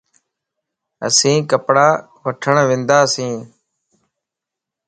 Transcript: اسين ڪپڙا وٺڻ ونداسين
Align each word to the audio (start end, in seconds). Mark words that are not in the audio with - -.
اسين 1.07 1.37
ڪپڙا 1.51 1.87
وٺڻ 2.23 2.55
ونداسين 2.69 3.35